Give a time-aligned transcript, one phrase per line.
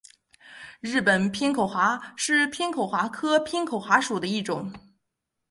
[0.79, 4.73] 日本偏口蛤是偏口蛤科偏口蛤属的一种。